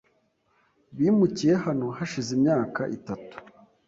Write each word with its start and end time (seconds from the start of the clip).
Bimukiye 0.97 1.53
hano 1.65 1.85
hashize 1.97 2.29
imyaka 2.37 2.81
itatu. 2.97 3.35